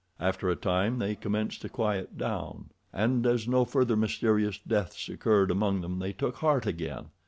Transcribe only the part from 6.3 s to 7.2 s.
heart again.